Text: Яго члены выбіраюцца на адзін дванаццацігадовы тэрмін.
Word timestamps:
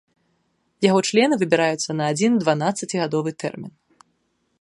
Яго 0.85 0.99
члены 1.09 1.37
выбіраюцца 1.41 1.91
на 1.99 2.03
адзін 2.13 2.31
дванаццацігадовы 2.45 3.29
тэрмін. 3.45 3.73